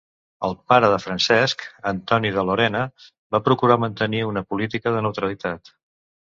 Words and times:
El 0.47 0.53
pare 0.71 0.87
de 0.93 0.95
Francesc, 1.03 1.61
Antoni 1.91 2.33
de 2.39 2.45
Lorena, 2.49 2.83
va 3.37 3.43
procurar 3.51 3.79
mantenir 3.87 4.25
una 4.33 4.47
política 4.55 4.99
de 4.99 5.07
neutralitat. 5.09 5.75